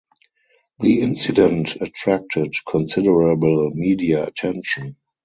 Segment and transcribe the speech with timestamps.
[0.79, 4.97] The incident attracted considerable media attention.